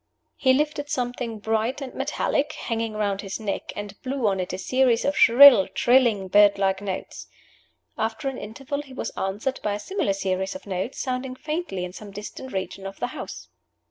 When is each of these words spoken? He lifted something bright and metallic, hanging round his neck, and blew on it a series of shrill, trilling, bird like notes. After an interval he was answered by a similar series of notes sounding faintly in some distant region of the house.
He 0.35 0.53
lifted 0.53 0.89
something 0.89 1.37
bright 1.37 1.79
and 1.79 1.93
metallic, 1.93 2.53
hanging 2.53 2.93
round 2.93 3.21
his 3.21 3.39
neck, 3.39 3.71
and 3.75 4.01
blew 4.01 4.25
on 4.27 4.39
it 4.39 4.51
a 4.51 4.57
series 4.57 5.05
of 5.05 5.15
shrill, 5.15 5.67
trilling, 5.75 6.27
bird 6.27 6.57
like 6.57 6.81
notes. 6.81 7.27
After 7.99 8.27
an 8.27 8.39
interval 8.39 8.81
he 8.81 8.93
was 8.95 9.11
answered 9.11 9.59
by 9.61 9.75
a 9.75 9.79
similar 9.79 10.13
series 10.13 10.55
of 10.55 10.65
notes 10.65 10.97
sounding 10.97 11.35
faintly 11.35 11.85
in 11.85 11.93
some 11.93 12.09
distant 12.09 12.51
region 12.51 12.87
of 12.87 12.99
the 12.99 13.07
house. 13.13 13.49